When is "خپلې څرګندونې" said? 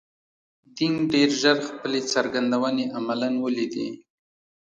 1.69-2.85